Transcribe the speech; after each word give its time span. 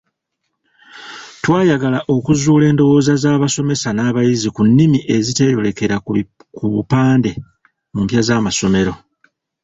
Twayagala 1.43 1.99
okuzuula 2.15 2.65
endowooza 2.71 3.13
z'abasomesa 3.21 3.89
n'abayizi 3.93 4.49
ku 4.55 4.61
nnimi 4.69 4.99
eziteeyolekera 5.15 5.95
ku 6.57 6.63
bupande 6.73 7.31
mu 7.91 7.99
mpya 8.05 8.21
z'amasomero. 8.27 8.93